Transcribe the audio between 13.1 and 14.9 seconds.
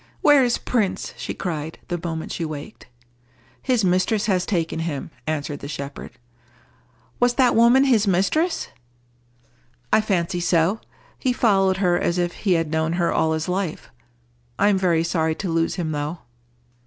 all his life. I am